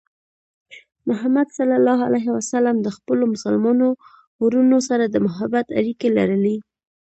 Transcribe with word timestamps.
محمد 1.09 1.47
صلى 1.57 1.75
الله 1.79 1.97
عليه 2.07 2.27
وسلم 2.37 2.75
د 2.81 2.87
خپلو 2.97 3.23
مسلمانو 3.33 3.87
وروڼو 4.43 4.79
سره 4.89 5.03
د 5.07 5.15
محبت 5.25 5.65
اړیکې 5.79 6.07
لرلې. 6.17 6.57